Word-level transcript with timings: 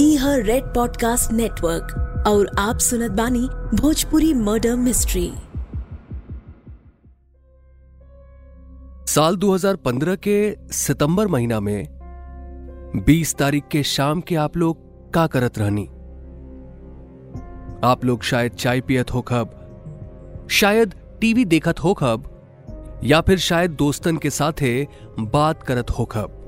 ई 0.00 0.16
हर 0.16 0.42
red 0.42 0.64
podcast 0.64 1.32
network 1.32 2.24
और 2.26 2.50
आप 2.58 2.78
सुनत 2.78 3.10
बानी 3.10 3.48
भोजपुरी 3.74 4.34
मर्डर 4.34 4.76
मिस्ट्री 4.76 5.32
साल 9.06 9.36
2015 9.36 10.16
के 10.16 10.56
सितंबर 10.72 11.26
महीना 11.26 11.60
में 11.60 13.04
20 13.08 13.34
तारीख 13.34 13.64
के 13.70 13.82
शाम 13.82 14.20
के 14.20 14.36
आप 14.36 14.56
लोग 14.56 14.78
का 15.12 15.26
करत 15.26 15.58
रहनी। 15.58 15.84
आप 17.84 18.04
लोग 18.04 18.22
शायद 18.22 18.52
चाय 18.52 18.80
पियत 18.80 19.14
हो 19.14 19.22
खब, 19.22 20.46
शायद 20.50 20.94
टीवी 21.20 21.44
देखत 21.44 21.84
हो 21.84 21.94
खब, 21.94 22.30
या 23.04 23.20
फिर 23.20 23.38
शायद 23.38 23.70
दोस्तन 23.70 24.16
के 24.16 24.30
साथे 24.30 24.88
बात 25.20 25.62
करत 25.62 25.90
हो 25.90 26.04
खब। 26.04 26.43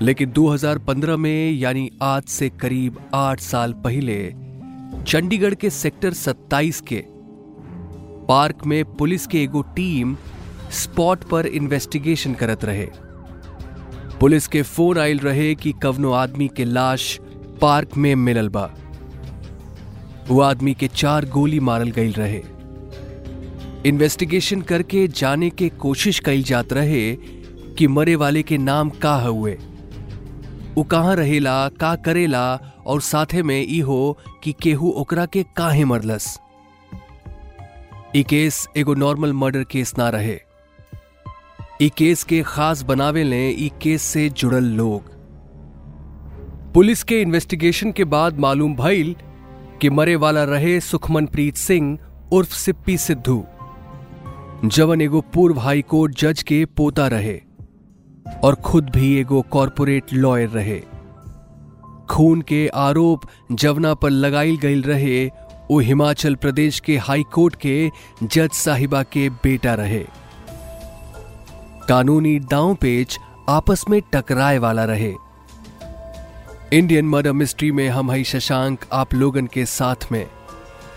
लेकिन 0.00 0.30
2015 0.30 1.16
में, 1.16 1.52
यानी 1.52 1.90
आज 2.02 2.22
से 2.22 2.48
करीब 2.48 2.98
आठ 3.14 3.40
साल 3.40 3.72
पहले, 3.72 4.34
चंडीगढ़ 5.06 5.54
के 5.54 5.70
सेक्टर 5.70 6.12
27 6.12 6.80
के 6.80 7.04
पार्क 8.28 8.66
में 8.66 8.84
पुलिस 8.84 9.26
के 9.26 9.42
एगो 9.42 9.62
टीम 9.62 10.16
स्पॉट 10.70 11.24
पर 11.24 11.46
इन्वेस्टिगेशन 11.46 12.34
करत 12.34 12.64
रहे। 12.64 12.88
पुलिस 14.20 14.46
के 14.46 14.62
फ़ोन 14.62 14.98
आयल 14.98 15.18
रहे 15.18 15.54
कि 15.54 15.72
कवनो 15.72 16.12
आदमी 16.12 16.48
के 16.48 16.64
लाश 16.64 17.20
पार्क 17.60 17.96
में 17.96 18.14
मिलल 18.14 18.48
बा। 18.48 18.74
वो 20.28 20.40
आदमी 20.40 20.74
के 20.74 20.88
चार 20.88 21.24
गोली 21.24 21.60
मारल 21.60 21.90
गईल 21.90 22.12
रहे। 22.12 22.42
इन्वेस्टिगेशन 23.86 24.60
करके 24.60 25.08
जाने 25.08 25.50
के 25.50 25.68
कोशिश 25.68 26.20
कई 26.20 26.42
जात 26.42 26.72
रहे 26.72 27.16
कि 27.78 27.86
मरे 27.86 28.14
वाले 28.14 28.42
के 28.42 28.58
नाम 28.58 28.90
का 28.90 29.14
हुए। 29.14 29.58
वो 30.76 30.82
कहाँ 30.82 31.16
रहेला, 31.16 31.68
का 31.68 31.94
करेला, 31.94 32.60
और 32.86 33.00
साथे 33.00 33.42
में 33.42 33.66
ई 33.68 33.80
हो 33.80 34.18
कि 34.42 34.52
केहू 34.52 34.90
ओकरा 34.90 35.26
के 35.26 35.42
काहे 35.56 35.84
मरलस। 35.84 36.40
ई 38.16 38.22
केस 38.22 38.68
एगो 38.76 38.94
नॉर्मल 38.94 39.32
मर्डर 39.32 39.64
केस 39.64 39.94
ना 39.98 40.08
रहे। 40.08 40.38
ई 41.82 41.88
केस 41.88 42.24
के 42.24 42.42
खास 42.42 42.82
बनावे 42.82 43.24
ले 43.24 43.50
ई 43.50 43.72
केस 43.82 44.02
से 44.02 44.28
जुड़ल 44.28 44.64
लोग। 44.64 45.10
पुलिस 46.74 47.02
के 47.02 47.20
इन्वेस्टिगेशन 47.22 47.92
के 47.92 48.04
बाद 48.04 48.38
मालूम 48.38 48.74
भइल 48.74 49.16
कि 49.80 49.90
मरे 49.90 50.16
वाला 50.16 50.44
रहे 50.44 50.80
सुखमनप्रीत 50.80 51.56
सिंह 51.56 51.98
उर्फ़ 52.32 52.54
सिप्पी 52.54 52.98
सिद्धू। 52.98 53.44
जवन 54.64 55.00
एगो 55.00 55.20
पूर्व 55.20 55.58
हाईकोर्ट 55.58 56.18
जज 56.18 56.42
के 56.42 56.64
पोता 56.64 57.06
रहे। 57.06 57.40
और 58.44 58.54
खुद 58.54 58.90
भी 58.90 59.20
एगो 59.20 59.42
कॉरपोरेट 59.42 60.12
लॉयर 60.12 60.48
रहे। 60.48 60.82
खून 62.10 62.42
के 62.42 62.68
आरोप 62.68 63.20
जवना 63.52 63.94
पर 63.94 64.10
लगाई 64.10 64.56
गई 64.56 64.80
रहे 64.80 65.26
वो 65.70 65.78
हिमाचल 65.78 66.34
प्रदेश 66.34 66.80
के 66.80 66.96
हाई 66.96 67.22
कोर्ट 67.22 67.56
के 67.56 67.90
जज 68.22 68.50
साहिबा 68.50 69.02
के 69.02 69.30
बेटा 69.30 69.74
रहे। 69.74 70.04
कानूनी 71.88 72.38
दांव 72.38 72.74
पेच 72.74 73.18
आपस 73.48 73.84
में 73.90 74.02
टकराए 74.12 74.58
वाला 74.58 74.84
रहे। 74.84 75.14
इंडियन 76.72 77.04
मर्डर 77.04 77.32
मिस्ट्री 77.32 77.72
में 77.72 77.88
हम 77.88 78.10
हई 78.10 78.24
शशांक, 78.24 78.78
आप 78.92 79.14
लोगन 79.14 79.46
के 79.46 79.66
साथ 79.66 80.12
में। 80.12 80.26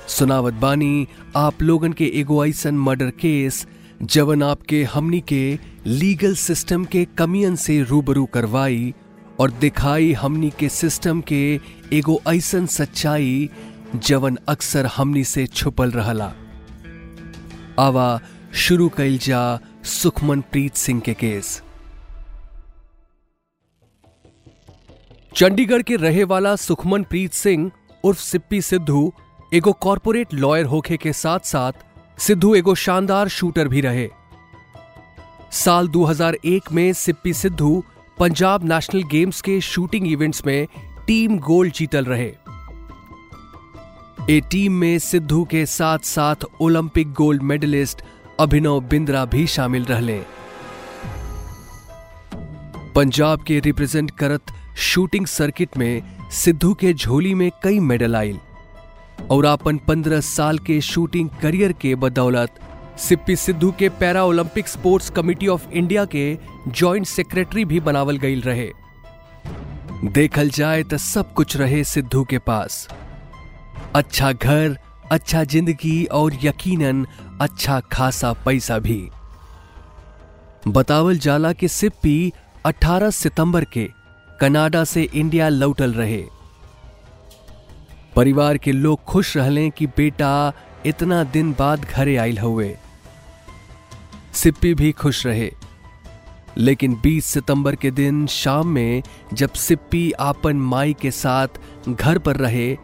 सुनावत 0.08 0.54
बानी, 0.54 1.08
आप 1.36 1.62
लोगन 1.62 1.94
के 1.94 2.06
एगो 2.06 2.46
ऐसन 2.46 2.76
मर्डर 2.78 3.10
केस 3.10 3.68
जवन 4.04 4.44
आपके 4.44 4.84
हमनी 4.84 5.20
के 5.22 5.60
लीगल 5.88 6.36
सिस्टम 6.36 6.86
के 6.86 7.06
कमियन 7.06 7.56
से 7.56 7.82
रूबरू 7.82 8.26
करवाई 8.26 8.94
और 9.40 9.52
दिखाई 9.52 10.14
हमनी 10.14 10.50
के 10.60 10.70
सिस्टम 10.70 11.22
के 11.22 11.60
एगो 11.94 12.22
ऐसन 12.28 12.66
सच्चाई 12.66 13.50
जवन 13.96 14.38
अक्सर 14.48 14.86
हमनी 14.86 15.24
से 15.24 15.48
छुपल 15.48 15.92
रहला। 15.92 16.34
आवा, 17.80 18.20
शुरू 18.54 18.90
कैल 18.90 19.18
जा 19.18 19.60
सुखमन 19.84 20.42
प्रीत 20.42 20.76
सिंह 20.76 21.00
के 21.00 21.14
केस। 21.14 21.62
चंडीगढ़ 25.36 25.82
के 25.82 25.96
रहे 25.96 26.24
वाला 26.24 26.56
सुखमन 26.56 27.04
प्रीत 27.04 27.34
सिंह 27.34 27.72
उर्फ़ 28.04 28.20
सिप्पी 28.20 28.62
सिद्धू, 28.62 29.14
एगो 29.54 29.74
कॉरपोरेट 29.74 30.34
लॉयर 30.34 30.66
होखे 30.66 30.98
के 30.98 31.14
साथ 31.14 31.40
साथ 31.40 31.85
सिद्धू 32.18 32.56
एगो 32.56 32.76
शानदार 32.76 33.28
शूटर 33.28 33.68
भी 33.68 33.82
रहे। 33.82 34.10
साल 35.52 35.88
2001 35.88 36.72
में 36.72 36.94
सिप्पी 36.94 37.34
सिद्धू 37.34 37.84
पंजाब 38.20 38.64
नेशनल 38.64 39.04
गेम्स 39.04 39.42
के 39.42 39.62
शूटिंग 39.62 40.08
इवेंट्स 40.08 40.46
में 40.46 40.68
टीम 41.08 41.38
गोल्ड 41.40 41.74
जीतल 41.74 42.06
रहे। 42.06 42.32
ए 44.30 44.40
टीम 44.52 44.74
में 44.74 45.00
सिद्धू 45.00 45.44
के 45.44 45.66
साथ 45.66 46.00
साथ 46.00 46.36
Olympic 46.62 47.14
gold 47.14 47.42
medallist 47.42 48.02
Abhinav 48.40 48.82
Bindra 48.82 49.26
भी 49.26 49.48
शामिल 49.48 49.86
रहले। 49.86 50.22
पंजाब 52.96 53.44
के 53.44 53.60
रिप्रेजेंट 53.60 54.12
करत 54.12 54.42
शूटिंग 54.78 55.26
सर्किट 55.26 55.78
में 55.78 56.04
सिद्धू 56.32 56.74
के 56.74 56.94
झोली 56.94 57.34
में 57.34 57.52
कई 57.64 57.80
मेडल 57.80 58.16
आयल 58.16 58.40
और 59.32 59.46
अपन 59.46 59.78
पंद्रह 59.78 60.20
साल 60.22 60.60
के 60.60 60.80
शूटिंग 60.82 61.30
करियर 61.42 61.72
के 61.72 61.96
बदौलत 61.96 62.60
सिप्पी 63.00 63.36
सिद्धू 63.36 63.72
के 63.80 63.90
para 63.90 64.24
Olympic 64.24 64.68
sports 64.68 65.10
committee 65.10 65.48
of 65.48 65.70
India 65.72 66.06
के 66.06 66.38
जॉइंट 66.68 67.06
सेक्रेटरी 67.06 67.66
भी 67.66 67.80
बनावल 67.80 68.18
गई 68.18 68.40
रहे। 68.42 68.70
देखल 70.06 70.50
जाए 70.50 70.84
तो 70.84 70.98
सब 70.98 71.34
कुछ 71.34 71.56
रहे 71.58 71.84
सिद्धू 71.84 72.24
के 72.24 72.38
पास। 72.38 72.88
अच्छा 73.96 74.32
घर 74.32 74.78
अच्छा 75.12 75.44
ज़िंदगी 75.44 76.04
और 76.06 76.38
यकीनन 76.44 77.06
अच्छा 77.42 77.80
खासा 77.92 78.32
पैसा 78.46 78.78
भी। 78.80 79.10
बतावल 80.68 81.18
जाला 81.18 81.52
कि 81.54 81.68
सिप्पी 81.68 82.32
18 82.66 83.12
सितंबर 83.12 83.66
के 83.74 83.88
कनाडा 84.40 84.84
से 84.84 85.04
इंडिया 85.04 85.50
लौटल 85.50 85.94
रहे। 85.94 86.24
परिवार 88.16 88.58
के 88.58 88.72
लोग 88.72 89.04
खुश 89.04 89.38
रहले 89.38 89.70
कि 89.70 89.88
बेटा 89.88 90.54
इतना 90.86 91.24
दिन 91.24 91.52
बाद 91.52 91.86
घरे 91.86 92.18
आयल 92.18 92.38
हुए 92.38 92.78
सिप्पी 94.34 94.74
भी 94.74 94.92
खुश 94.92 95.26
रहे। 95.26 95.52
लेकिन 96.58 96.96
20 96.96 97.26
सितंबर 97.26 97.76
के 97.76 97.92
दिन 97.92 98.28
शाम 98.28 98.68
में 98.68 99.04
जब 99.34 99.54
सिप्पी 99.54 100.12
आपन 100.12 100.56
माई 100.56 100.94
के 100.94 101.12
साथ 101.12 101.48
घर 101.90 102.18
पर 102.18 102.36
रहे, 102.36 102.78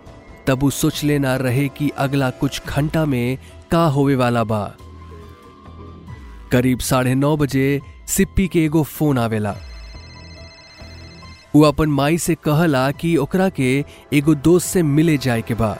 तब 0.48 0.60
वो 0.60 0.70
सोच 0.70 1.04
लेना 1.04 1.36
रहे 1.36 1.70
कि 1.70 1.90
अगला 1.90 2.30
कुछ 2.30 2.62
घंटा 2.68 3.06
में 3.06 3.38
का 3.72 3.86
होवे 3.86 4.16
वाला 4.16 4.44
बा। 4.44 4.76
करीब 6.52 6.80
साढ़े 6.80 7.16
नौ 7.16 7.38
बजे 7.38 7.82
सिप्पी 8.08 8.48
के 8.48 8.66
एगो 8.66 8.84
फ़ोन 8.84 9.18
आवेला। 9.18 9.56
वो 11.56 11.62
अपन 11.62 11.90
माई 11.90 12.18
से 12.18 12.36
कहला 12.36 12.92
कि 12.92 13.16
ओकरा 13.18 13.50
के 13.50 13.86
एगो 14.14 14.36
दोस्त 14.36 14.68
से 14.68 14.84
मिले 14.84 15.18
जाए 15.18 15.42
के 15.42 15.54
बा। 15.54 15.72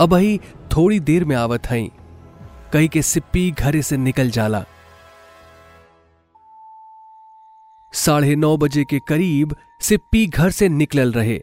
अब 0.00 0.14
ही 0.14 0.38
थोड़ी 0.76 1.00
देर 1.00 1.24
में 1.24 1.36
आवत 1.36 1.66
हई। 1.70 1.90
कही 2.72 2.88
के 2.88 3.02
सिप्पी 3.02 3.50
घरे 3.50 3.82
से 3.82 3.96
निकल 3.96 4.30
जाला। 4.30 4.64
साढ़े 7.92 8.36
नौ 8.36 8.56
बजे 8.56 8.84
के 8.84 8.98
करीब 9.08 9.54
सिप्पी 9.80 10.26
घर 10.26 10.50
से 10.50 10.68
निकलल 10.68 11.12
रहे, 11.12 11.40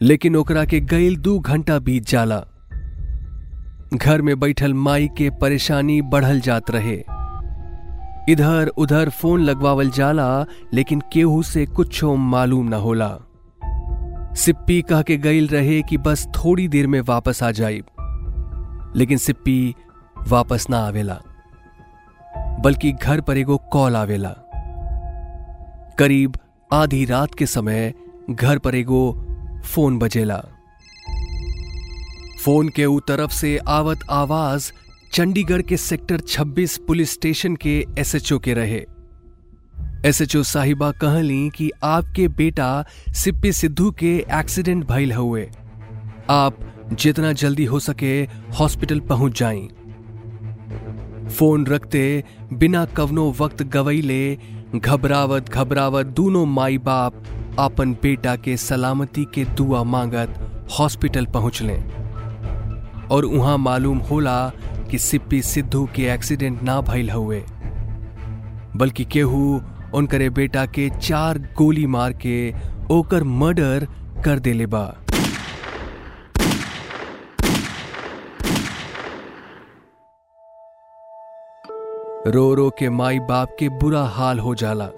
लेकिन 0.00 0.36
ओकरा 0.36 0.64
के 0.64 0.80
गईल 0.80 1.16
दू 1.16 1.38
घंटा 1.38 1.78
बीत 1.78 2.06
जाला। 2.06 2.44
घर 3.94 4.22
में 4.22 4.38
बैठल 4.40 4.74
माई 4.74 5.08
के 5.08 5.30
परेशानी 5.30 6.00
बढ़ल 6.02 6.40
जात 6.40 6.70
रहे। 6.70 7.02
इधर 8.28 8.68
उधर 8.68 9.08
फ़ोन 9.10 9.40
लगवावल 9.40 9.90
जाला, 9.90 10.46
लेकिन 10.74 11.02
केहू 11.12 11.42
से 11.42 11.66
कुछ 11.66 12.04
मालूम 12.04 12.68
ना 12.68 12.76
होला। 12.76 13.08
सिप्पी 14.36 14.82
कह 14.82 15.02
के 15.02 15.16
गईल 15.16 15.48
रहे 15.48 15.82
कि 15.82 15.96
बस 15.96 16.26
थोड़ी 16.26 16.68
देर 16.68 16.86
में 16.86 17.00
वापस 17.00 17.42
आ 17.42 17.50
जाए 17.50 17.80
लेकिन 18.96 19.18
सिप्पी 19.18 19.74
वापस 20.28 20.66
ना 20.70 20.78
आवेला। 20.78 21.20
बल्कि 22.60 22.92
घर 22.92 23.20
पर 23.20 23.38
एगो 23.38 23.56
कॉल 23.72 23.96
आवेला। 23.96 24.34
करीब 25.98 26.36
आधी 26.72 27.04
रात 27.04 27.34
के 27.34 27.46
समय 27.46 27.94
घर 28.30 28.58
पर 28.58 28.74
एगो 28.74 29.02
फ़ोन 29.64 29.98
बजेला। 29.98 30.42
फ़ोन 32.44 32.68
के 32.68 32.86
ऊ 32.86 33.00
तरफ़ 33.00 33.30
से 33.30 33.58
आवत 33.68 34.00
आवाज़ 34.10 34.72
चंडीगढ़ 35.12 35.62
के 35.62 35.76
सेक्टर 35.76 36.20
26 36.20 36.76
पुलिस 36.78 37.12
स्टेशन 37.12 37.56
के 37.56 37.86
एसएचओ 37.98 38.38
के 38.38 38.54
रहे। 38.54 38.84
एसएचओ 40.06 40.42
साहिबा 40.42 40.90
कहली 40.90 41.48
कि 41.50 41.70
आपके 41.82 42.28
बेटा 42.28 42.84
सिप्पी 43.14 43.52
सिद्धू 43.52 43.90
के 43.90 44.16
एक्सीडेंट 44.32 44.86
भइल 44.86 45.12
हुए। 45.12 45.50
आप 46.30 46.58
जितना 46.92 47.32
जल्दी 47.32 47.64
हो 47.64 47.78
सके 47.78 48.12
हॉस्पिटल 48.58 49.00
पहुँच 49.00 49.38
जाएँ। 49.38 49.68
फ़ोन 51.28 51.66
रखते 51.66 52.24
बिना 52.52 52.84
कवनो 52.84 53.30
वक्त 53.40 53.62
गवैले 53.62 54.38
घबरावत 54.74 55.48
घबरावत 55.48 56.06
दोनों 56.06 56.46
माई 56.46 56.78
बाप 56.78 57.22
अपन 57.58 57.92
बेटा 57.92 58.36
के 58.36 58.56
सलामती 58.56 59.24
के 59.34 59.44
दुआ 59.44 59.82
मांगत 59.82 60.66
हॉस्पिटल 60.78 61.26
पहुँच 61.26 61.62
पहुंचले। 61.62 61.76
और 63.14 63.24
वहाँ 63.24 63.58
मालूम 63.58 63.98
होला 63.98 64.52
कि 64.90 64.98
सिप्पी 64.98 65.40
सिद्धू 65.42 65.84
के 65.96 66.06
एक्सीडेंट 66.10 66.62
ना 66.62 66.80
भइल 66.80 67.10
हुए, 67.10 67.42
बल्कि 68.76 69.04
केहू 69.04 69.60
उनकरे 69.94 70.28
बेटा 70.30 70.64
के 70.66 70.88
चार 71.00 71.38
गोली 71.58 71.86
मार 71.86 72.12
के 72.24 72.54
ओकर 72.90 73.24
मर्डर 73.24 73.86
कर 74.24 74.38
देले 74.38 74.66
बा। 74.66 74.86
रो 82.26 82.52
रो 82.54 82.68
के 82.70 82.88
माई 82.90 83.18
बाप 83.18 83.56
के 83.58 83.68
बुरा 83.80 84.02
हाल 84.04 84.38
हो 84.38 84.54
जाला। 84.54 84.88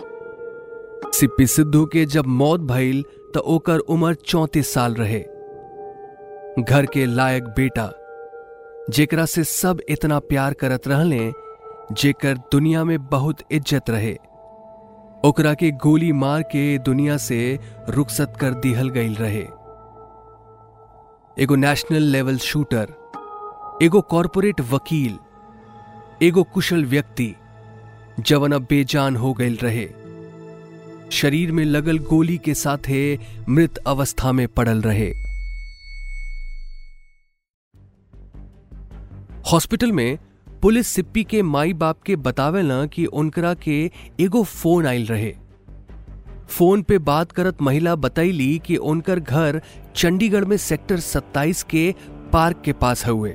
सिप्पी 1.15 1.47
सिद्धू 1.47 1.85
के 1.87 2.05
जब 2.07 2.27
मौत 2.27 2.61
भइल 2.61 3.03
तो 3.35 3.41
ओकर 3.55 3.79
उम्र 3.79 4.15
चौंतीस 4.15 4.73
साल 4.75 4.95
रहे। 4.95 5.21
घर 6.61 6.87
के 6.87 7.07
लायक 7.07 7.45
बेटा 7.57 7.91
जेकरा 8.91 9.25
से 9.27 9.45
सब 9.45 9.81
इतना 9.89 10.19
प्यार 10.19 10.53
करत 10.53 10.89
रहले, 10.89 11.33
जेकर 11.93 12.37
दुनिया 12.37 12.85
में 12.85 13.07
बहुत 13.07 13.39
इज़्ज़त 13.51 13.91
रहे। 13.91 14.17
ओकरा 15.25 15.55
के 15.55 15.71
गोली 15.71 16.13
मार 16.13 16.43
के 16.43 16.79
दुनिया 16.79 17.17
से 17.17 17.59
रुखसत 17.89 18.33
कर 18.41 18.55
दिहल 18.55 18.89
गईल 18.89 19.15
रहे। 19.15 19.43
एगो 21.43 21.55
नेशनल 21.55 22.03
लेवल 22.03 22.39
शूटर, 22.39 22.95
एगो 23.83 24.01
कॉरपोरेट 24.01 24.61
वकील, 24.61 25.19
एगो 26.23 26.43
कुशल 26.43 26.85
व्यक्ति, 26.85 27.35
जवन 28.21 28.53
अब 28.53 28.63
बेजान 28.63 29.17
हो 29.17 29.33
गए 29.33 29.49
रहे। 29.49 29.89
शरीर 31.11 31.53
में 31.53 31.65
लगल 31.65 31.99
गोली 31.99 32.39
के 32.39 32.55
साथे 32.55 33.19
मृत 33.49 33.79
अवस्था 33.79 34.33
में 34.33 34.49
पड़ल 34.49 34.81
रहे। 34.81 35.13
हॉस्पिटल 39.51 39.93
में 39.93 40.19
पुलिस 40.63 40.87
सिप्पी 40.87 41.23
के 41.25 41.41
माई 41.43 41.73
बाप 41.73 42.03
के 42.07 42.17
बतावेला 42.17 42.85
कि 42.87 43.05
उनकरा 43.07 43.53
के 43.55 43.79
एगो 44.21 44.43
फ़ोन 44.45 44.87
आयल 44.87 45.07
रहे। 45.07 45.33
फ़ोन 46.49 46.83
पे 46.83 46.99
बात 46.99 47.33
करत 47.33 47.63
महिला 47.63 47.95
बतैली 47.97 48.61
कि 48.67 48.77
उनकर 48.91 49.21
घर 49.21 49.61
चंडीगढ़ 49.97 50.45
में 50.45 50.57
सेक्टर 50.57 51.01
27 51.01 51.63
के 51.63 51.95
पार्क 52.33 52.63
के 52.65 52.73
पास 52.83 53.07
हुए 53.07 53.35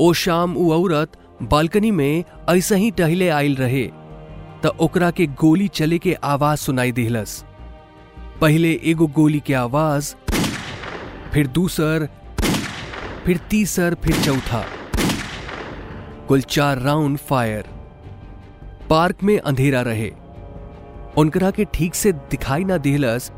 ओ 0.00 0.12
शाम 0.22 0.56
उ 0.56 0.70
औरत 0.72 1.18
बालकनी 1.42 1.90
में 1.90 2.24
ऐसा 2.48 2.74
ही 2.74 2.90
टहले 2.90 3.28
आयल 3.28 3.56
रहे, 3.56 3.86
त 4.64 4.76
ओकरा 4.80 5.10
के 5.10 5.26
गोली 5.26 5.68
चले 5.68 5.98
के 5.98 6.14
आवाज़ 6.24 6.58
सुनाई 6.58 6.92
दिलस 6.92 7.44
पहले 8.40 8.80
एगो 8.84 9.06
गोली 9.06 9.40
के 9.46 9.54
आवाज़, 9.54 10.14
फिर 11.32 11.46
दूसर 11.46 12.08
फिर 13.26 13.38
तीसर, 13.50 13.94
फिर 14.04 14.16
चौथा। 14.24 14.64
कुल 16.28 16.40
चार 16.40 16.78
राउंड 16.78 17.18
फायर। 17.18 17.68
पार्क 18.90 19.22
में 19.22 19.38
अंधेरा 19.38 19.80
रहे। 19.82 20.10
उनकरा 21.18 21.50
के 21.50 21.64
ठीक 21.74 21.94
से 21.94 22.12
दिखाई 22.12 22.64
ना 22.64 22.76
दिहलस, 22.76 23.30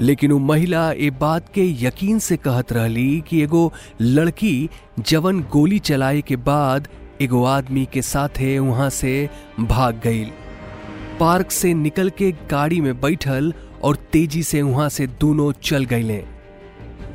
लेकिन 0.00 0.32
वो 0.32 0.38
महिला 0.38 0.90
ए 0.92 1.10
बात 1.20 1.48
के 1.54 1.64
यकीन 1.84 2.18
से 2.18 2.36
कहत 2.36 2.72
रहली 2.72 3.20
कि 3.28 3.42
एगो 3.42 3.72
लड़की 4.00 4.68
जवन 4.98 5.40
गोली 5.52 5.78
चलाए 5.88 6.20
के 6.20 6.36
बाद 6.48 6.88
एगो 7.22 7.44
आदमी 7.44 7.86
के 7.92 8.02
साथे 8.02 8.58
वहाँ 8.58 8.88
से 8.90 9.12
भाग 9.60 10.00
गई 10.04 10.24
पार्क 11.20 11.50
से 11.50 11.72
निकल 11.74 12.10
के 12.18 12.30
गाड़ी 12.50 12.80
में 12.80 13.00
बैठल 13.00 13.52
और 13.84 13.96
तेज़ी 14.12 14.42
से 14.42 14.62
वहाँ 14.62 14.88
से 14.88 15.06
दोनों 15.20 15.50
चल 15.62 15.84
गईले 15.92 16.22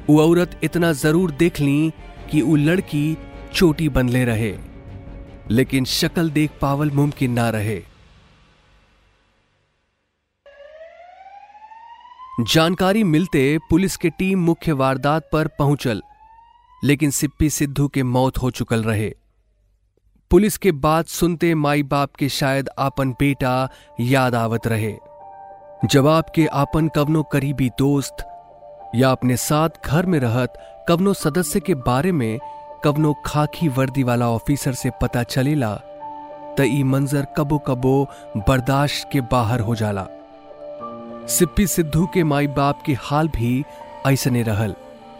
वो 0.09 0.21
औरत 0.21 0.59
इतना 0.63 0.91
ज़रूर 0.93 1.31
देख 1.39 1.59
ली 1.59 1.91
कि 2.31 2.41
वो 2.41 2.55
लड़की 2.55 3.17
चोटी 3.53 3.89
बनले 3.89 4.23
रहे, 4.25 4.57
लेकिन 5.49 5.85
शक्ल 5.85 6.29
देख 6.29 6.51
पावल 6.61 6.91
मुमकिन 6.91 7.31
ना 7.31 7.49
रहे। 7.49 7.81
जानकारी 12.41 13.03
मिलते 13.03 13.57
पुलिस 13.69 13.97
के 13.97 14.09
टीम 14.09 14.39
मुख्य 14.39 14.71
वारदात 14.71 15.29
पर 15.33 15.47
पहुंचल, 15.59 16.01
लेकिन 16.83 17.11
सिप्पी 17.11 17.49
सिद्धू 17.49 17.87
के 17.87 18.03
मौत 18.03 18.37
हो 18.37 18.51
चुकल 18.51 18.83
रहे। 18.83 19.13
पुलिस 20.31 20.57
के 20.57 20.71
बात 20.71 21.07
सुनते 21.07 21.53
माई 21.55 21.83
बाप 21.83 22.15
के 22.15 22.29
शायद 22.29 22.69
आपन 22.79 23.11
बेटा 23.11 23.69
याद 23.99 24.35
आवत 24.35 24.67
रहे। 24.67 24.93
जवाब 25.85 26.31
के 26.35 26.45
आपन 26.45 26.87
कवनो 26.87 27.23
करीबी 27.23 27.69
दोस्त 27.69 28.27
या 28.95 29.11
अपने 29.11 29.35
साथ 29.37 29.69
घर 29.85 30.05
में 30.05 30.19
रहत 30.19 30.53
कवनो 30.87 31.13
सदस्य 31.13 31.59
के 31.59 31.75
बारे 31.75 32.11
में 32.11 32.39
कवनो 32.83 33.13
खाकी 33.25 33.67
वर्दी 33.67 34.03
वाला 34.03 34.29
ऑफिसर 34.29 34.73
से 34.73 34.89
पता 35.01 35.23
चलेला, 35.23 35.75
त 36.57 36.61
ई 36.61 36.83
मंजर 36.83 37.27
कबो 37.37 37.57
कबो 37.57 38.07
बर्दाश्त 38.37 39.09
के 39.11 39.21
बाहर 39.21 39.59
हो 39.59 39.75
जाला। 39.75 40.07
सिप्पी 41.27 41.67
सिद्धू 41.67 42.05
के 42.05 42.23
माई 42.23 42.47
बाप 42.47 42.81
के 42.85 42.93
हाल 43.01 43.27
भी 43.27 43.63
ऐसने 44.07 44.43
रहल। 44.43 44.75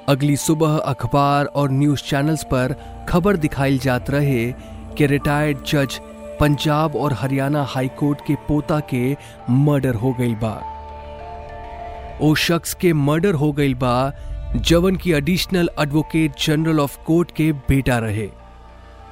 अगली 0.09 0.35
सुबह 0.38 0.77
अखबार 0.77 1.45
और 1.45 1.71
न्यूज़ 1.71 2.03
चैनल्स 2.03 2.44
पर 2.44 2.75
खबर 3.09 3.38
दिखाई 3.38 3.77
जात 3.77 4.09
रहे 4.09 4.51
कि 4.97 5.06
रिटायर्ड 5.06 5.63
जज 5.65 6.00
पंजाब 6.39 6.95
और 6.95 7.13
हरियाणा 7.13 7.63
हाईकोर्ट 7.63 8.21
के 8.27 8.35
पोता 8.47 8.79
के 8.79 9.18
मर्डर 9.50 9.95
हो 9.95 10.13
गई 10.13 10.35
बा। 10.35 10.70
ओ 12.21 12.35
शख्स 12.35 12.73
के 12.73 12.94
मर्डर 12.94 13.33
हो 13.33 13.51
गई 13.51 13.73
बा, 13.73 14.13
जवन 14.56 14.95
की 14.95 15.12
additional 15.12 15.69
advocate 15.79 16.31
general 16.45 16.79
of 16.79 17.03
court 17.03 17.31
के 17.31 17.51
बेटा 17.51 17.97
रहे। 17.97 18.29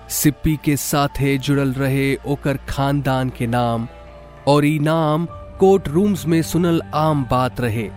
सिप्पी 0.09 0.59
के 0.63 0.77
साथे 0.77 1.37
जुड़ल 1.37 1.73
रहे 1.73 2.15
ओकर 2.15 2.57
खानदान 2.57 3.29
के 3.29 3.47
नाम, 3.47 3.87
और 4.47 4.65
ई 4.65 4.79
नाम 4.79 5.27
कोर्ट 5.59 5.87
रूम्स 5.87 6.25
में 6.25 6.41
सुनल 6.41 6.81
आम 6.95 7.27
बात 7.31 7.61
रहे। 7.61 7.89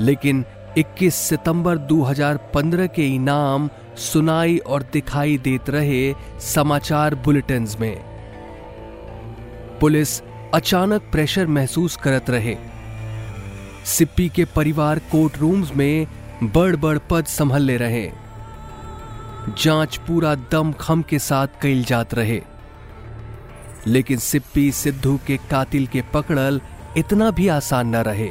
लेकिन 0.00 0.44
21 0.78 1.14
सितंबर 1.14 1.78
2015 1.78 2.86
के 2.86 3.06
इनाम 3.06 3.70
सुनाई 3.96 4.58
और 4.58 4.82
दिखाई 4.92 5.38
देत 5.38 5.70
रहे 5.70 6.14
समाचार 6.40 7.14
बुलेटिन 7.14 7.68
में। 7.80 7.96
पुलिस 9.80 10.22
अचानक 10.54 11.02
प्रेशर 11.12 11.46
महसूस 11.46 11.96
करत 11.96 12.30
रहे। 12.30 12.69
सिप्पी 13.84 14.28
के 14.28 14.44
परिवार 14.44 14.98
कोर्ट 14.98 15.38
रूम्स 15.38 15.72
में 15.76 16.06
बड़ 16.42 16.76
बड़ 16.76 16.98
पद 16.98 17.24
संभल 17.24 17.62
ले 17.62 17.76
रहे। 17.76 18.12
जाँच 19.62 19.96
पूरा 19.96 20.34
दम 20.34 20.72
खम 20.72 21.02
के 21.02 21.18
साथ 21.18 21.46
कैल 21.62 21.84
जात 21.84 22.14
रहे। 22.14 22.42
लेकिन 23.86 24.18
सिप्पी 24.18 24.72
सिद्धू 24.72 25.20
के 25.26 25.36
कातिल 25.36 25.86
के 25.86 26.02
पकड़ल 26.02 26.60
इतना 26.96 27.30
भी 27.30 27.48
आसान 27.48 27.86
न 27.86 27.96
रहे। 27.96 28.30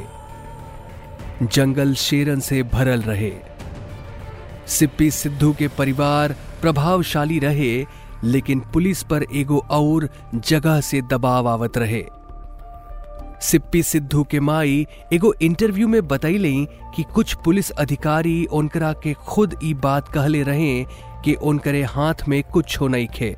जंगल 1.42 1.94
शेरन 1.94 2.40
से 2.40 2.62
भरल 2.62 3.00
रहे। 3.00 3.32
सिप्पी 4.66 5.10
सिद्धू 5.10 5.52
के 5.52 5.68
परिवार 5.68 6.36
प्रभावशाली 6.60 7.38
रहे, 7.38 7.86
लेकिन 8.24 8.60
पुलिस 8.60 9.02
पर 9.02 9.24
एगो 9.34 9.66
और 9.70 10.08
जगह 10.34 10.80
से 10.80 11.02
दबाव 11.02 11.48
आवत 11.48 11.78
रहे। 11.78 12.06
सिप्पी 13.42 13.82
सिद्धू 13.82 14.22
के 14.30 14.40
माई 14.40 14.86
एगो 15.12 15.32
इंटरव्यू 15.42 15.88
में 15.88 16.06
बतैली 16.08 16.66
कि 16.96 17.02
कुछ 17.14 17.34
पुलिस 17.44 17.70
अधिकारी 17.84 18.44
उनकरा 18.52 18.92
के 19.02 19.12
खुद 19.28 19.58
ई 19.64 19.72
बात 19.84 20.08
कहले 20.14 20.42
रहे 20.42 20.84
कि 21.24 21.34
उनकरे 21.50 21.82
हाथ 21.82 22.28
में 22.28 22.42
कुछ 22.52 22.80
हो 22.80 22.88
नहीं 22.88 23.06
खे। 23.14 23.36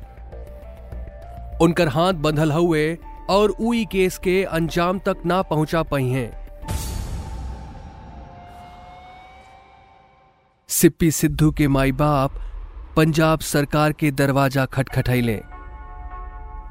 उनकर 1.61 1.87
हाथ 1.87 2.13
बंधल 2.25 2.51
हुए 2.51 2.97
और 3.29 3.49
उई 3.49 3.85
केस 3.91 4.17
के 4.23 4.43
अंजाम 4.43 4.99
तक 5.05 5.21
ना 5.25 5.41
पहुँचा 5.41 5.83
पाई 5.91 6.07
हैं। 6.09 6.31
सिप्पी 10.69 11.11
सिद्धू 11.11 11.51
के 11.51 11.67
माई 11.67 11.91
बाप 12.01 12.39
पंजाब 12.95 13.39
सरकार 13.39 13.91
के 13.99 14.11
दरवाज़ा 14.11 14.65
खटखटैले 14.73 15.41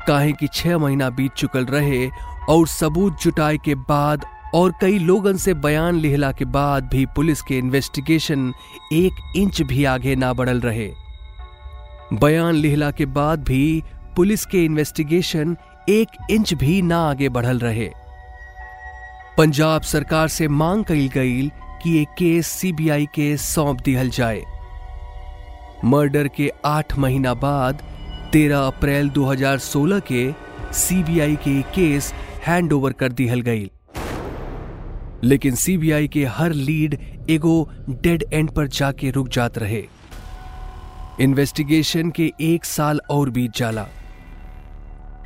काहे 0.06 0.32
कि 0.32 0.46
छह 0.46 0.78
महीना 0.78 1.10
बीत 1.10 1.32
चुकल 1.32 1.64
रहे 1.64 2.08
और 2.48 2.66
सबूत 2.68 3.22
जुटाए 3.22 3.56
के 3.56 3.74
बाद 3.74 4.24
और 4.54 4.72
कई 4.80 4.98
लोगन 4.98 5.36
से 5.36 5.54
बयान 5.54 5.94
लिहला 5.94 6.32
के 6.32 6.44
बाद 6.44 6.84
भी 6.84 7.06
पुलिस 7.06 7.42
के 7.42 7.58
इन्वेस्टिगेशन 7.58 8.52
एक 8.92 9.32
इंच 9.36 9.62
भी 9.62 9.84
आगे 9.84 10.16
ना 10.16 10.32
बढ़ल 10.32 10.60
रहे। 10.60 10.90
बयान 12.12 12.54
लिहला 12.54 12.90
के 12.90 13.06
बाद 13.06 13.44
भी 13.44 13.82
पुलिस 14.16 14.46
के 14.46 14.64
इन्वेस्टिगेशन 14.64 15.56
एक 15.88 16.08
इंच 16.30 16.54
भी 16.54 16.82
ना 16.82 16.98
आगे 17.10 17.28
बढ़ल 17.28 17.58
रहे। 17.58 17.90
पंजाब 19.38 19.82
सरकार 19.82 20.28
से 20.28 20.48
मांग 20.48 20.84
कई 20.84 21.08
गई 21.08 21.48
कि 21.82 21.90
ये 21.90 22.04
केस 22.04 22.46
सीबीआई 22.46 23.06
के 23.06 23.36
सौंप 23.36 23.80
दिहल 23.80 24.10
जाए। 24.10 24.42
मर्डर 25.84 26.28
के 26.28 26.50
आठ 26.64 26.98
महीना 26.98 27.34
बाद 27.34 27.82
13 28.32 28.66
अप्रैल 28.66 29.08
2016 29.10 30.00
के 30.00 30.34
सीबीआई 30.72 31.36
के 31.36 31.62
केस 31.62 32.14
हैंड 32.46 32.72
ओवर 32.72 32.92
कर 32.92 33.12
दिहल 33.12 33.40
गई। 33.40 33.70
लेकिन 35.24 35.54
सीबीआई 35.54 36.08
के 36.08 36.24
हर 36.24 36.52
लीड 36.52 36.98
एगो 37.30 37.70
डेड 37.90 38.24
एंड 38.32 38.50
पर 38.50 38.66
जाके 38.66 39.10
रुक 39.10 39.28
जात 39.28 39.58
रहे। 39.58 39.88
इन्वेस्टिगेशन 41.20 42.10
के 42.10 42.32
एक 42.40 42.64
साल 42.64 43.00
और 43.10 43.30
बीत 43.30 43.52
जाला। 43.56 43.88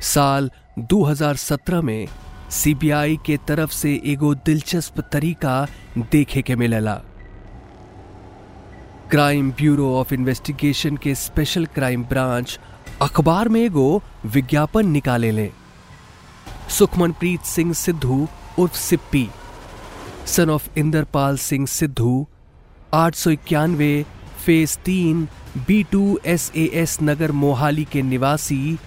साल 0.01 0.51
2017 0.79 1.81
में 1.81 2.07
सीबीआई 2.51 3.17
के 3.25 3.37
तरफ़ 3.37 3.71
से 3.71 4.01
एगो 4.05 4.35
दिलचस्प 4.35 4.99
तरीका 4.99 5.67
देखे 5.97 6.41
के 6.41 6.55
मिलला। 6.55 7.01
क्राइम 9.11 9.51
ब्यूरो 9.51 9.95
ऑफ़ 9.95 10.13
इन्वेस्टिगेशन 10.13 10.97
के 10.97 11.15
स्पेशल 11.15 11.65
क्राइम 11.65 12.03
ब्रांच 12.03 12.59
अखबार 13.01 13.49
में 13.49 13.61
एगो 13.61 14.03
विज्ञापन 14.25 14.87
निकाले 14.87 15.31
ले। 15.31 15.51
सुखमनप्रीत 16.69 17.41
सिंह 17.41 17.73
सिद्धू 17.73 18.27
उर्फ़ 18.59 18.75
सिप्पी। 18.75 19.29
सन 20.25 20.49
ऑफ़ 20.49 20.69
इंदरपाल 20.77 21.37
सिंह 21.37 21.65
सिद्धू, 21.65 22.27
आठ 22.93 23.15
सौ 23.15 23.29
इक्यानवे, 23.29 24.05
फ़ेज़ 24.45 24.77
तीन, 24.77 25.27
B 25.67 25.83
two 25.83 26.19
S 26.25 26.51
A 26.55 26.65
S 26.73 26.97
Nagar 27.03 27.31
Mohali 27.31 27.85
के 27.85 28.01
निवासी, 28.01 28.77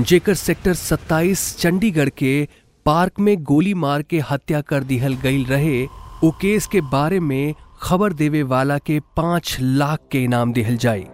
जेकर 0.00 0.34
सेक्टर 0.34 0.74
27 0.74 1.56
चंडीगढ़ 1.58 2.08
के 2.08 2.48
पार्क 2.86 3.20
में 3.20 3.42
गोली 3.42 3.74
मार 3.74 4.02
के 4.02 4.20
हत्या 4.20 4.60
कर 4.60 4.84
दिहल 4.84 5.14
गई 5.14 5.44
रहे 5.44 5.86
केस 6.24 6.66
के 6.66 6.80
बारे 6.80 7.20
में 7.20 7.54
खबर 7.82 8.12
देवे 8.12 8.42
वाला 8.42 8.78
के 8.78 9.00
पाँच 9.00 9.56
लाख 9.60 9.98
के 10.12 10.24
इनाम 10.24 10.52
दिहल 10.52 10.76
जाए। 10.76 11.11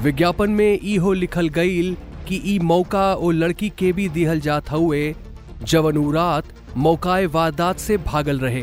विज्ञापन 0.00 0.50
में 0.50 0.96
हो 0.98 1.12
लिखल 1.12 1.48
गईल 1.48 1.96
कि 2.28 2.40
ई 2.44 2.58
मौका 2.58 3.12
ओ 3.14 3.30
लड़की 3.30 3.68
के 3.78 3.92
भी 3.92 4.08
दिहल 4.08 4.40
जात 4.40 4.70
हुए 4.72 5.14
जवन 5.62 5.96
उ 5.96 6.10
रात 6.12 6.44
मौकाए 6.76 7.26
वारदात 7.26 7.78
से 7.78 7.96
भागल 7.96 8.38
रहे। 8.38 8.62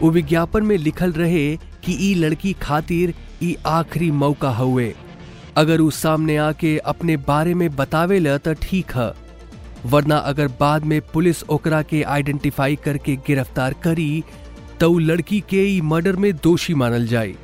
वो 0.00 0.10
विज्ञापन 0.10 0.64
में 0.64 0.76
लिखल 0.76 1.12
रहे 1.12 1.56
कि 1.84 1.96
ई 2.10 2.14
लड़की 2.14 2.52
खातिर 2.62 3.14
ई 3.42 3.56
आखिरी 3.66 4.10
मौका 4.10 4.50
हुए 4.50 4.92
अगर 5.56 5.80
उ 5.80 5.90
सामने 5.90 6.36
आके 6.36 6.76
अपने 6.78 7.16
बारे 7.16 7.54
में 7.54 7.68
बतावे 7.76 8.18
ल 8.18 8.36
तो 8.38 8.54
ठीक 8.62 8.92
है, 8.96 9.12
वरना 9.86 10.16
अगर 10.16 10.48
बाद 10.60 10.84
में 10.84 11.00
पुलिस 11.12 11.42
ओकरा 11.50 11.82
के 11.82 12.02
आइडेंटिफाई 12.02 12.76
करके 12.76 13.16
गिरफ़्तार 13.26 13.74
करी 13.82 14.24
तो 14.80 14.98
लड़की 14.98 15.40
के 15.50 15.64
ई 15.76 15.80
मर्डर 15.80 16.16
में 16.16 16.32
दोषी 16.36 16.74
मानल 16.74 17.06
जाए। 17.06 17.34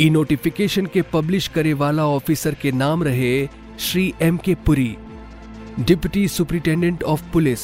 ई 0.00 0.08
नोटिफिकेशन 0.10 0.86
के 0.86 1.02
पब्लिश 1.02 1.46
करे 1.48 1.72
वाला 1.72 2.06
ऑफिसर 2.06 2.54
के 2.54 2.70
नाम 2.72 3.02
रहे 3.02 3.48
Shri 3.80 4.12
M 4.22 4.36
K 4.36 4.54
Puri 4.66 4.96
deputy 5.80 6.26
superintendent 6.28 7.02
of 7.02 7.22
police 7.32 7.60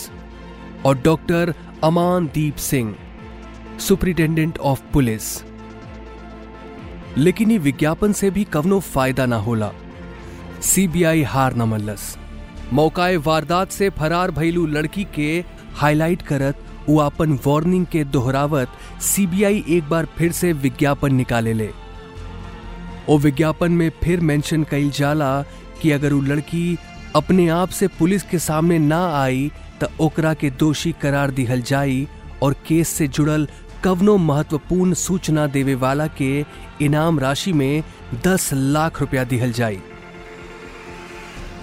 और 0.87 0.99
doctor 1.05 1.55
Amandeep 2.35 2.57
Singh 2.57 2.95
superintendent 3.79 4.59
of 4.59 4.83
police 4.93 5.43
लेकिन 7.19 7.51
ये 7.51 7.59
विज्ञापन 7.59 8.13
से 8.13 8.31
भी 8.31 8.45
कवनो 8.45 8.81
फ़ायदा 8.81 9.27
ना 9.27 9.37
होला। 9.37 9.71
सीबीआई 10.63 11.23
हार 11.23 11.55
न 11.57 11.63
मल्लस। 11.63 12.17
मौकाए 12.73 13.17
वारदात 13.17 13.71
से 13.73 13.91
फरार 13.91 14.31
भैलू 14.31 14.67
लड़की 14.67 15.07
के 15.15 15.45
हाईलाइट 15.75 16.23
करत 16.23 16.65
वो 16.89 16.99
अपन 17.01 17.39
वार्निंग 17.47 17.87
के 17.87 18.05
दोहरावत 18.05 18.69
सीबीआई 19.03 19.65
एक 19.69 19.89
बार 19.89 20.07
फिर 20.19 20.33
से 20.33 20.53
विज्ञापन 20.53 21.15
निकाले 21.15 21.53
ले। 21.53 21.71
ओ 23.09 23.17
विज्ञापन 23.19 23.73
में 23.73 23.91
फिर 24.03 24.21
मेंशन 24.21 24.65
कईल 24.71 24.91
जाला 24.91 25.43
कि 25.83 25.91
अगर 25.91 26.13
वो 26.13 26.21
लड़की 26.21 26.79
अपने 27.17 27.49
आप 27.49 27.69
से 27.69 27.87
पुलिस 27.89 28.23
के 28.23 28.39
सामने 28.39 28.79
ना 28.79 29.01
आई 29.23 29.51
तो 29.81 29.87
ओकरा 30.05 30.35
के 30.35 30.51
दोषी 30.51 30.93
करार 31.03 31.31
दिहल 31.31 31.63
जाई 31.63 32.07
और 32.43 32.55
केस 32.67 32.89
से 32.89 33.09
जुड़ल 33.09 33.49
कवनो 33.85 34.17
महत्वपूर्ण 34.17 34.95
सूचना 34.95 35.47
देवे 35.47 35.75
वाला 35.75 36.07
के 36.07 36.45
इनाम 36.83 37.19
राशि 37.21 37.53
में 37.53 37.83
10 38.27 38.53
लाख 38.53 39.01
रुपया 39.01 39.25
दिहल 39.25 39.53
जाई। 39.53 39.81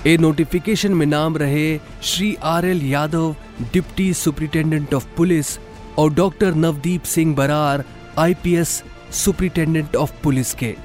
ए 0.08 0.18
नोटिफिकेशन 0.18 0.94
में 0.94 1.06
नाम 1.06 1.38
रहे 1.38 1.80
Shri 2.04 2.36
R 2.44 2.66
L 2.66 2.82
Yadav, 2.84 3.36
deputy 3.74 4.14
superintendent 4.14 4.94
of 4.94 5.06
police 5.18 5.60
और 5.98 6.14
doctor 6.14 6.56
Navdeep 6.56 7.04
Singh 7.04 7.36
Brar, 7.36 7.84
IPS 8.18 8.84
superintendent 9.12 9.96
of 9.96 10.12
police 10.24 10.54
के। 10.54 10.76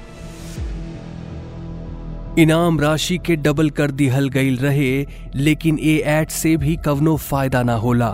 इनाम 2.39 2.79
राशि 2.79 3.17
के 3.17 3.35
डबल 3.35 3.69
कर 3.69 3.91
दिहल 3.91 4.29
गईल 4.29 4.57
रहे, 4.57 5.05
लेकिन 5.35 5.79
ए 5.79 6.01
एड 6.05 6.29
से 6.29 6.57
भी 6.57 6.75
कवनो 6.75 7.17
फ़ायदा 7.17 7.63
ना 7.63 7.73
होला। 7.73 8.09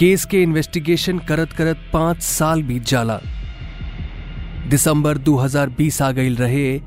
केस 0.00 0.24
के 0.24 0.42
इन्वेस्टिगेशन 0.42 1.18
करत 1.18 1.52
करत 1.52 1.78
पाँच 1.92 2.22
साल 2.22 2.62
बीत 2.62 2.82
जाला। 2.82 3.20
दिसंबर 4.68 5.18
2020 5.18 6.02
आ 6.02 6.10
गईल 6.12 6.36
रहे, 6.36 6.80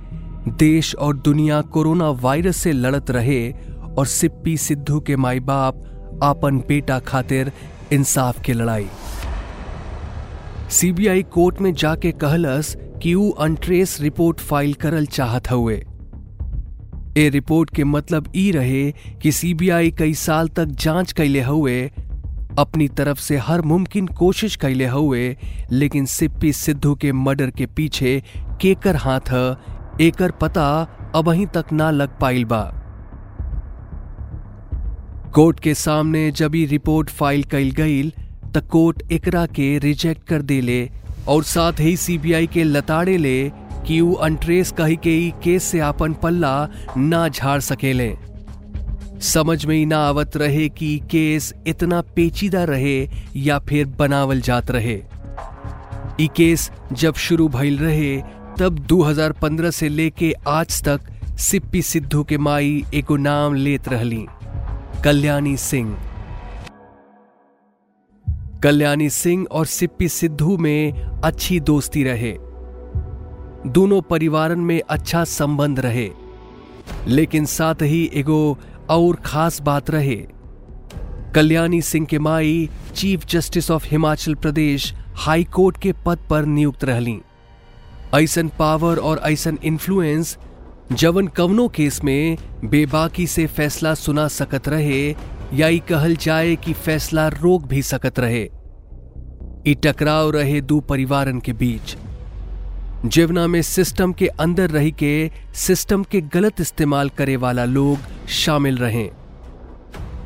देश 0.48 0.96
और 0.96 1.18
दुनिया 1.18 1.62
कोरोना 1.62 2.10
वायरस 2.10 2.58
से 2.58 2.72
लड़त 2.72 3.12
रहे 3.12 3.52
और 3.98 4.06
सिप्पी 4.06 4.58
सिद्धू 4.58 5.00
के 5.00 5.16
माई 5.16 5.40
बाप 5.40 6.20
आपन 6.24 6.58
बेटा 6.58 7.00
खातिर 7.00 7.52
इंसाफ 7.94 8.42
के 8.42 8.54
लड़ाई। 8.54 8.88
सीबीआई 10.70 11.24
कोर्ट 11.24 11.62
में 11.62 11.74
जाके 11.74 12.12
कहलस 12.12 12.78
कि 13.04 13.14
ऊ 13.14 13.30
अनट्रेस 13.32 14.02
रिपोर्ट 14.02 14.40
फ़ाइल 14.40 14.74
करल 14.74 15.06
चाहत 15.06 15.52
हुए 15.52 15.84
ए 17.18 17.28
रिपोर्ट 17.30 17.70
के 17.76 17.84
मतलब 17.84 18.32
ई 18.36 18.50
रहे 18.52 18.92
कि 19.22 19.32
सीबीआई 19.32 19.92
कई 19.98 20.14
साल 20.22 20.48
तक 20.58 20.66
जाँच 20.84 21.12
कैले 21.18 21.42
हुए 21.44 21.82
अपनी 22.60 22.88
तरफ़ 22.98 23.20
से 23.22 23.38
हर 23.48 23.62
मुमकिन 23.72 24.08
कोशिश 24.20 24.56
कैले 24.64 24.88
हुए 24.88 25.36
लेकिन 25.72 26.06
सिप्पी 26.06 26.52
सिद्धू 26.54 26.94
के 27.02 27.12
मर्डर 27.12 27.50
के 27.58 27.66
पीछे 27.76 28.22
केकर 28.62 28.96
हाथ 29.06 29.32
है 29.32 29.46
एकर 30.08 30.32
पता 30.42 30.66
अबही 31.16 31.46
तक 31.56 31.72
ना 31.74 31.90
लग 31.92 32.18
पाइल 32.20 32.46
बा। 32.46 32.62
कोर्ट 35.36 35.60
के 35.60 35.74
सामने 35.76 36.30
जब 36.32 36.56
ई 36.56 36.66
रिपोर्ट 36.66 37.10
फ़ाइल 37.10 37.44
कैल 37.52 37.72
गईल 37.78 38.12
त 38.56 38.64
कोर्ट 38.72 39.12
एकरा 39.12 39.46
के 39.46 39.78
रिजेक्ट 39.80 40.28
कर 40.28 40.42
देले, 40.42 40.90
और 41.28 41.44
साथ 41.44 41.80
ही 41.80 41.96
सीबीआई 41.98 42.48
के 42.54 42.64
लताड़े 42.64 43.18
ले 43.18 43.38
कि 43.88 44.02
ऊ 44.02 44.14
अनट्रेस 44.14 44.72
कही 44.72 44.96
के 44.96 45.28
ई 45.28 45.34
केस 45.44 45.64
से 45.64 45.80
आपन 45.80 46.14
पल्ला 46.14 46.70
ना 46.98 47.28
झाड़ 47.28 47.60
सकेले। 47.60 48.18
समझ 49.22 49.66
में 49.66 49.76
ही 49.76 49.86
ना 49.86 49.98
आवत 49.98 50.38
रहे 50.38 50.70
कि 50.70 51.02
केस 51.12 51.54
इतना 51.68 52.02
पेचीदा 52.02 52.64
रहे 52.64 53.10
या 53.36 53.60
फिर 53.60 53.86
बनावल 53.86 54.42
जात 54.42 54.72
रहे। 54.72 55.04
ई 56.22 56.28
केस 56.28 56.72
जब 56.94 57.14
शुरू 57.14 57.48
भइल 57.48 57.80
रहे, 57.80 58.24
तब 58.60 58.80
2015 58.80 59.72
से 59.72 59.90
लेके 59.90 60.34
आज 60.48 60.84
तक 60.84 61.02
सिप्पी 61.40 61.82
सिद्धू 61.82 62.24
के 62.24 62.38
माई 62.38 62.86
एगो 62.94 63.18
नाम 63.18 63.54
लेत 63.54 63.90
रहली। 63.90 64.26
कल्याणी 65.04 65.58
सिंह। 65.58 65.98
कल्याणी 68.64 69.10
सिंह 69.10 69.48
और 69.52 69.66
सिप्पी 69.66 70.10
सिद्धू 70.10 70.58
में 70.58 70.94
अच्छी 71.24 71.60
दोस्ती 71.60 72.04
रहे। 72.04 72.38
दोनों 73.68 74.02
परिवारन 74.02 74.60
में 74.60 74.82
अच्छा 74.90 75.24
संबंध 75.24 75.80
रहे। 75.80 76.10
लेकिन 77.08 77.46
साथ 77.46 77.76
ही 77.82 78.12
एगो 78.14 78.58
और 78.90 79.16
खास 79.16 79.62
बात 79.62 79.90
रहे। 79.90 80.28
कल्याणी 81.36 81.82
सिंह 81.82 82.06
के 82.06 82.20
माई, 82.20 82.70
chief 82.96 83.26
justice 83.26 83.72
of 83.72 83.88
Himachal 83.88 84.36
Pradesh, 84.36 84.94
high 85.16 85.44
court 85.44 85.78
के 85.78 85.94
पद 86.06 86.20
पर 86.30 86.46
नियुक्त 86.46 86.84
रहली। 86.84 87.20
ऐसन 88.16 88.48
पावर 88.60 88.98
और 88.98 89.18
ऐसन 89.18 89.60
इन्फ्लुएंस 89.64 90.38
जवन 90.92 91.28
कवनो 91.28 91.68
केस 91.68 92.04
में 92.04 92.38
बेबाकी 92.66 93.28
से 93.28 93.48
फैसला 93.48 93.94
सुना 93.94 94.28
सकत 94.28 94.68
रहे, 94.68 95.16
या 95.54 95.68
ई 95.68 95.80
कहल 95.80 96.16
जाए 96.16 96.56
कि 96.56 96.74
फैसला 96.74 97.28
रोक 97.28 97.66
भी 97.66 97.82
सकत 97.82 98.20
रहे। 98.20 98.50
टकराव 99.68 100.30
रहे 100.30 100.62
दो 100.62 100.80
परिवारन 100.80 101.40
के 101.40 101.54
बीच। 101.54 101.98
जीवना 103.06 103.48
में 103.48 103.62
सिस्टम 103.62 104.14
के 104.14 104.28
अंदर 104.28 104.70
रही 104.70 104.92
के 104.92 105.32
सिस्टम 105.54 106.04
के 106.04 106.22
गलत 106.22 106.62
इस्तेमाल 106.62 107.10
करे 107.10 107.36
वाला 107.36 107.66
लोग 107.66 108.28
शामिल 108.28 108.78
रहे। 108.78 109.10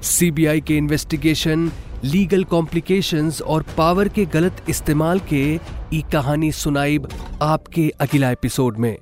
सीबीआई 0.04 0.62
के 0.62 0.78
इन्वेस्टिगेशन 0.78 1.72
लीगल 2.04 2.44
कॉम्प्लिकेशंस 2.44 3.42
और 3.42 3.66
पावर 3.78 4.08
के 4.08 4.26
गलत 4.26 4.64
इस्तेमाल 4.70 5.20
के 5.20 5.60
ई 5.94 6.04
कहानी 6.14 6.52
सुनाइब 6.52 7.08
आपके 7.42 7.90
अगला 8.00 8.32
एपिसोड 8.32 8.78
में। 8.78 8.98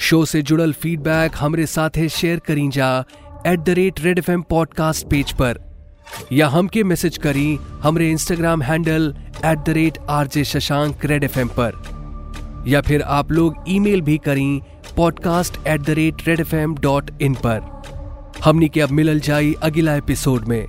शो 0.00 0.24
से 0.24 0.42
जुड़ल 0.42 0.72
फीडबैक 0.72 1.32
हमरे 1.36 1.66
साथे 1.66 2.08
शेयर 2.08 2.38
करी 2.38 2.68
जा 2.68 3.04
at 3.46 3.60
the 3.60 3.68
rate 3.68 4.00
red 4.00 4.18
F 4.18 4.30
M 4.30 4.42
podcast 4.42 5.06
page 5.06 5.32
पर। 5.32 5.64
या 6.32 6.48
हमके 6.48 6.84
मैसेज 6.84 7.18
करी 7.18 7.58
हमरे 7.82 8.10
Instagram 8.10 8.62
handle 8.62 9.14
at 9.44 9.58
the 9.58 9.68
rate 9.68 9.98
R 10.08 10.26
J 10.26 10.44
Shashank 10.44 11.04
red 11.04 11.24
F 11.24 11.38
M 11.38 11.48
पर। 11.48 11.99
या 12.66 12.80
फिर 12.80 13.02
आप 13.02 13.32
लोग 13.32 13.64
ईमेल 13.68 14.00
भी 14.00 14.18
करें 14.18 14.60
podcast 14.96 15.66
at 15.66 15.80
the 15.80 15.90
rate 15.90 16.28
red 16.28 16.40
F 16.40 16.56
M 16.56 16.74
dot 16.74 17.10
in 17.22 17.34
पर। 17.34 17.82
हमनी 18.44 18.68
के 18.68 18.80
अब 18.80 18.90
मिलल 18.90 19.20
जाई 19.20 19.54
अगला 19.62 19.94
एपिसोड 19.94 20.44
में। 20.44 20.66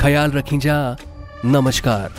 ख्याल 0.00 0.30
रखी 0.30 0.58
जा। 0.58 0.96
नमस्कार। 1.44 2.12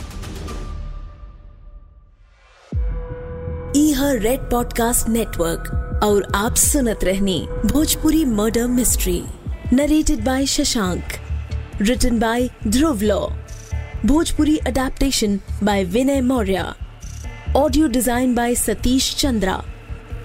ई 3.76 3.92
हर 3.92 4.18
रेड 4.18 4.40
पॉडकास्ट 4.40 5.08
नेटवर्क 5.08 6.00
और 6.04 6.32
आप 6.34 6.54
सुनत 6.54 7.00
रहनी 7.04 7.48
Bhojpuri 7.66 8.24
murder 8.24 8.66
mystery 8.66 9.22
narrated 9.72 10.24
by 10.24 10.46
Shashank. 10.46 11.04
Written 11.82 12.18
by 12.18 12.50
Dhruv 12.66 13.02
Law. 13.02 13.28
Bhojpuri 14.06 14.56
adaptation 14.56 15.40
by 15.62 15.84
Vinay 15.84 16.20
Maurya. 16.20 16.74
Audio 17.56 17.88
design 17.88 18.34
by 18.34 18.52
Satish 18.52 19.16
Chandra. 19.16 19.64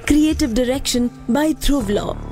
Creative 0.05 0.53
direction 0.53 1.09
by 1.29 1.53
Dhruv 1.53 1.88
Law. 1.88 2.30